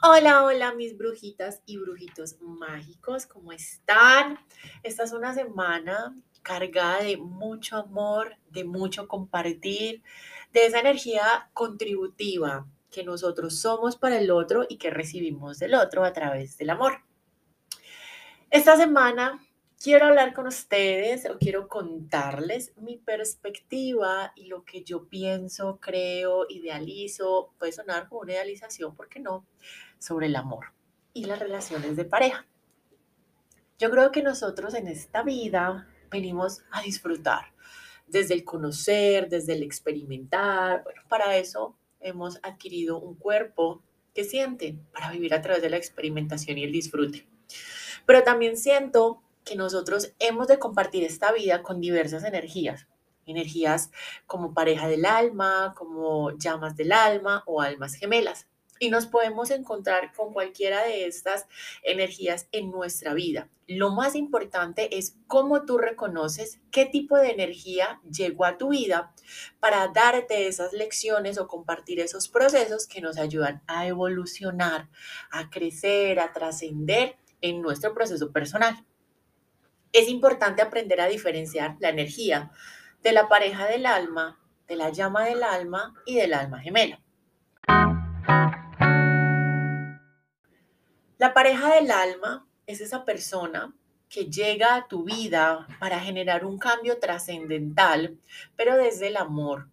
[0.00, 4.38] Hola, hola mis brujitas y brujitos mágicos, ¿cómo están?
[4.84, 10.04] Esta es una semana cargada de mucho amor, de mucho compartir,
[10.52, 16.04] de esa energía contributiva que nosotros somos para el otro y que recibimos del otro
[16.04, 17.02] a través del amor.
[18.50, 19.44] Esta semana
[19.80, 26.46] quiero hablar con ustedes o quiero contarles mi perspectiva y lo que yo pienso, creo,
[26.48, 29.46] idealizo, puede sonar como una idealización, ¿por qué no?
[29.98, 30.72] Sobre el amor
[31.12, 32.46] y las relaciones de pareja.
[33.78, 37.52] Yo creo que nosotros en esta vida venimos a disfrutar,
[38.08, 40.82] desde el conocer, desde el experimentar.
[40.82, 43.82] Bueno, para eso hemos adquirido un cuerpo
[44.14, 47.28] que siente, para vivir a través de la experimentación y el disfrute.
[48.04, 52.86] Pero también siento que nosotros hemos de compartir esta vida con diversas energías.
[53.24, 53.90] Energías
[54.26, 58.46] como pareja del alma, como llamas del alma o almas gemelas.
[58.80, 61.46] Y nos podemos encontrar con cualquiera de estas
[61.82, 63.48] energías en nuestra vida.
[63.66, 69.12] Lo más importante es cómo tú reconoces qué tipo de energía llegó a tu vida
[69.60, 74.88] para darte esas lecciones o compartir esos procesos que nos ayudan a evolucionar,
[75.30, 78.86] a crecer, a trascender en nuestro proceso personal
[79.92, 82.50] es importante aprender a diferenciar la energía
[83.02, 87.00] de la pareja del alma, de la llama del alma y del alma gemela.
[91.18, 93.74] La pareja del alma es esa persona
[94.08, 98.18] que llega a tu vida para generar un cambio trascendental,
[98.56, 99.68] pero desde el amor,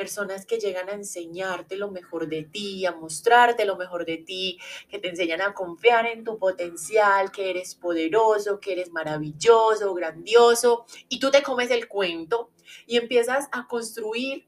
[0.00, 4.58] personas que llegan a enseñarte lo mejor de ti, a mostrarte lo mejor de ti,
[4.88, 10.86] que te enseñan a confiar en tu potencial, que eres poderoso, que eres maravilloso, grandioso,
[11.10, 12.50] y tú te comes el cuento
[12.86, 14.46] y empiezas a construir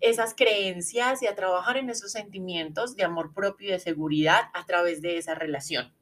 [0.00, 4.64] esas creencias y a trabajar en esos sentimientos de amor propio y de seguridad a
[4.64, 5.92] través de esa relación.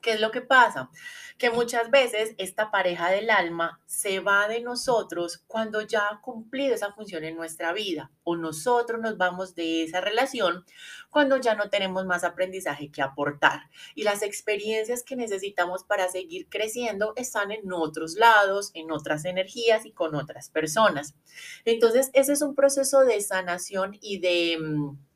[0.00, 0.90] ¿Qué es lo que pasa?
[1.38, 6.74] Que muchas veces esta pareja del alma se va de nosotros cuando ya ha cumplido
[6.74, 10.64] esa función en nuestra vida o nosotros nos vamos de esa relación
[11.10, 16.48] cuando ya no tenemos más aprendizaje que aportar y las experiencias que necesitamos para seguir
[16.48, 21.14] creciendo están en otros lados, en otras energías y con otras personas.
[21.64, 25.07] Entonces, ese es un proceso de sanación y de mm,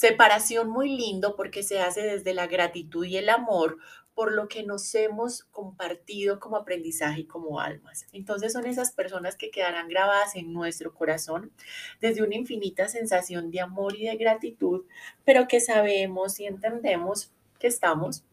[0.00, 3.76] separación muy lindo porque se hace desde la gratitud y el amor
[4.14, 8.06] por lo que nos hemos compartido como aprendizaje y como almas.
[8.10, 11.52] Entonces son esas personas que quedarán grabadas en nuestro corazón
[12.00, 14.86] desde una infinita sensación de amor y de gratitud,
[15.26, 18.24] pero que sabemos y entendemos que estamos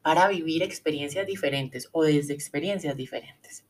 [0.00, 3.64] para vivir experiencias diferentes o desde experiencias diferentes.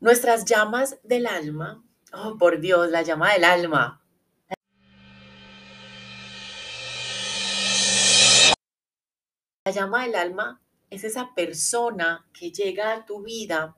[0.00, 4.02] Nuestras llamas del alma Oh, por Dios, la llama del alma.
[9.64, 13.76] La llama del alma es esa persona que llega a tu vida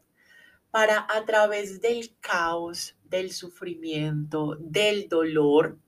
[0.71, 5.79] para a través del caos, del sufrimiento, del dolor,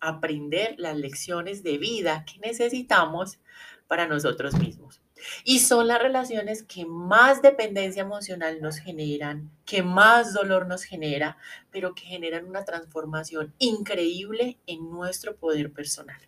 [0.00, 3.38] aprender las lecciones de vida que necesitamos
[3.86, 5.00] para nosotros mismos.
[5.44, 11.38] Y son las relaciones que más dependencia emocional nos generan, que más dolor nos genera,
[11.70, 16.20] pero que generan una transformación increíble en nuestro poder personal.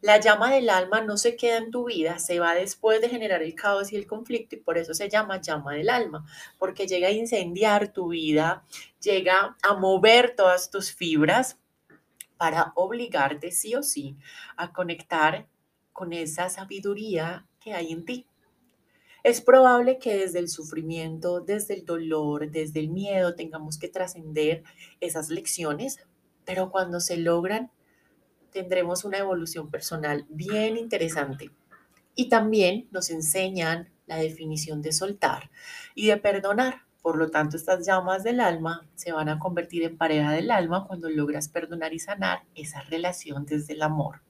[0.00, 3.42] La llama del alma no se queda en tu vida, se va después de generar
[3.42, 6.26] el caos y el conflicto y por eso se llama llama del alma,
[6.58, 8.64] porque llega a incendiar tu vida,
[9.00, 11.58] llega a mover todas tus fibras
[12.36, 14.16] para obligarte sí o sí
[14.56, 15.48] a conectar
[15.92, 18.26] con esa sabiduría que hay en ti.
[19.22, 24.64] Es probable que desde el sufrimiento, desde el dolor, desde el miedo tengamos que trascender
[25.00, 25.98] esas lecciones,
[26.44, 27.70] pero cuando se logran
[28.52, 31.50] tendremos una evolución personal bien interesante.
[32.14, 35.50] Y también nos enseñan la definición de soltar
[35.94, 36.82] y de perdonar.
[37.04, 40.86] Por lo tanto, estas llamas del alma se van a convertir en pareja del alma
[40.86, 44.22] cuando logras perdonar y sanar esa relación desde el amor.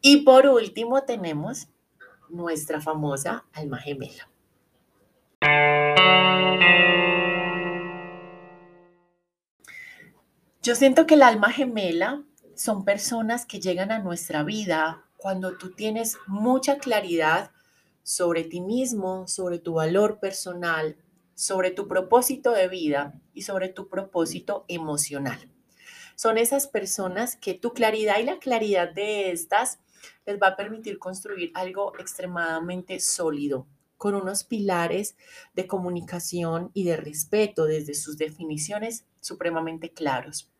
[0.00, 1.66] Y por último tenemos
[2.28, 4.30] nuestra famosa alma gemela.
[10.62, 12.22] Yo siento que el alma gemela
[12.54, 17.50] son personas que llegan a nuestra vida cuando tú tienes mucha claridad
[18.04, 20.96] sobre ti mismo, sobre tu valor personal,
[21.38, 25.38] sobre tu propósito de vida y sobre tu propósito emocional.
[26.16, 29.78] Son esas personas que tu claridad y la claridad de estas
[30.26, 35.16] les va a permitir construir algo extremadamente sólido, con unos pilares
[35.54, 40.50] de comunicación y de respeto desde sus definiciones supremamente claros.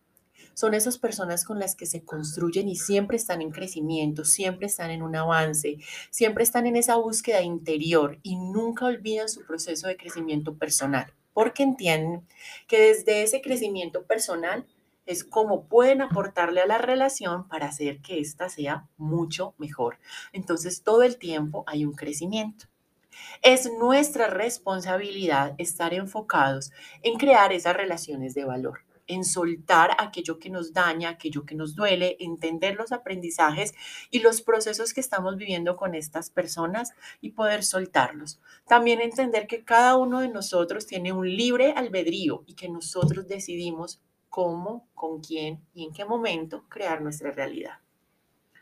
[0.55, 4.91] Son esas personas con las que se construyen y siempre están en crecimiento, siempre están
[4.91, 5.79] en un avance,
[6.11, 11.63] siempre están en esa búsqueda interior y nunca olvidan su proceso de crecimiento personal, porque
[11.63, 12.27] entienden
[12.67, 14.67] que desde ese crecimiento personal
[15.09, 19.99] es como pueden aportarle a la relación para hacer que ésta sea mucho mejor.
[20.35, 22.67] Entonces, todo el tiempo hay un crecimiento.
[23.43, 30.51] Es nuestra responsabilidad estar enfocados en crear esas relaciones de valor, en soltar aquello que
[30.51, 33.75] nos daña, aquello que nos duele, entender los aprendizajes
[34.11, 38.41] y los procesos que estamos viviendo con estas personas y poder soltarlos.
[38.67, 44.01] También entender que cada uno de nosotros tiene un libre albedrío y que nosotros decidimos
[44.29, 47.81] cómo, con quién y en qué momento crear nuestra realidad.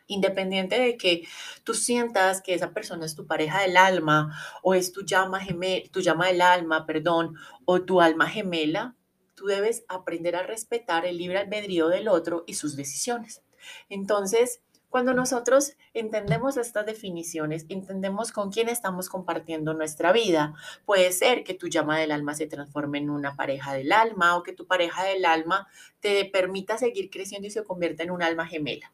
[0.08, 1.26] Independiente de que
[1.64, 5.84] tú sientas que esa persona es tu pareja del alma o es tu llama, gemela,
[5.90, 7.34] tu llama del alma, perdón,
[7.64, 8.94] o tu alma gemela,
[9.37, 13.43] tú debes aprender a respetar el libre albedrío del otro y sus decisiones.
[13.88, 20.55] Entonces, cuando nosotros entendemos estas definiciones, entendemos con quién estamos compartiendo nuestra vida.
[20.85, 24.43] Puede ser que tu llama del alma se transforme en una pareja del alma o
[24.43, 25.69] que tu pareja del alma
[26.00, 28.93] te permita seguir creciendo y se convierta en un alma gemela.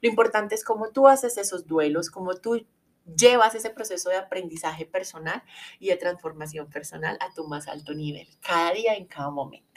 [0.00, 2.66] Lo importante es cómo tú haces esos duelos, cómo tú
[3.16, 5.42] llevas ese proceso de aprendizaje personal
[5.78, 9.71] y de transformación personal a tu más alto nivel, cada día en cada momento.